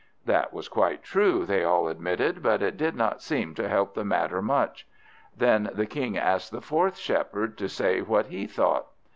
[0.25, 4.03] That was quite true, they all admitted; but it did not seem to help the
[4.03, 4.87] matter much.
[5.37, 8.87] Then the King asked the fourth Shepherd to say what he thought.